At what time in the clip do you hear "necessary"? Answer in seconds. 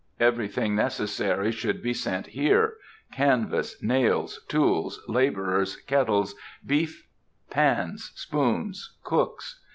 0.75-1.51